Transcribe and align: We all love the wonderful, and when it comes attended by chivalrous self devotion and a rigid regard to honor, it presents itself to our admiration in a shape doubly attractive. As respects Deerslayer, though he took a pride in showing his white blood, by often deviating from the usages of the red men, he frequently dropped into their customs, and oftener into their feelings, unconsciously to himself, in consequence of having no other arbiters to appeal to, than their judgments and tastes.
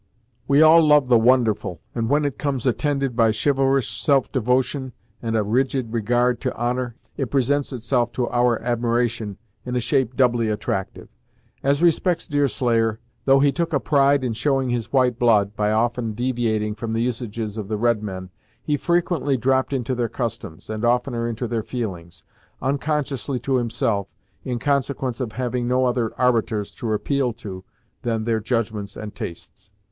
We 0.47 0.63
all 0.63 0.83
love 0.83 1.09
the 1.09 1.19
wonderful, 1.19 1.79
and 1.93 2.09
when 2.09 2.25
it 2.25 2.39
comes 2.39 2.65
attended 2.65 3.15
by 3.15 3.29
chivalrous 3.31 3.87
self 3.87 4.31
devotion 4.31 4.93
and 5.21 5.37
a 5.37 5.43
rigid 5.43 5.93
regard 5.93 6.41
to 6.41 6.55
honor, 6.55 6.95
it 7.17 7.29
presents 7.29 7.71
itself 7.71 8.11
to 8.13 8.27
our 8.31 8.59
admiration 8.63 9.37
in 9.63 9.75
a 9.75 9.79
shape 9.79 10.15
doubly 10.15 10.49
attractive. 10.49 11.07
As 11.61 11.83
respects 11.83 12.27
Deerslayer, 12.27 12.99
though 13.25 13.41
he 13.41 13.51
took 13.51 13.73
a 13.73 13.79
pride 13.79 14.23
in 14.23 14.33
showing 14.33 14.71
his 14.71 14.91
white 14.91 15.19
blood, 15.19 15.55
by 15.55 15.71
often 15.71 16.13
deviating 16.13 16.73
from 16.73 16.93
the 16.93 17.01
usages 17.01 17.55
of 17.55 17.67
the 17.67 17.77
red 17.77 18.01
men, 18.01 18.31
he 18.63 18.77
frequently 18.77 19.37
dropped 19.37 19.71
into 19.71 19.93
their 19.93 20.09
customs, 20.09 20.67
and 20.67 20.83
oftener 20.83 21.27
into 21.27 21.47
their 21.47 21.61
feelings, 21.61 22.23
unconsciously 22.59 23.37
to 23.37 23.57
himself, 23.57 24.07
in 24.43 24.57
consequence 24.57 25.21
of 25.21 25.33
having 25.33 25.67
no 25.67 25.85
other 25.85 26.11
arbiters 26.19 26.73
to 26.73 26.91
appeal 26.91 27.33
to, 27.33 27.63
than 28.01 28.23
their 28.23 28.39
judgments 28.39 28.97
and 28.97 29.13
tastes. 29.13 29.69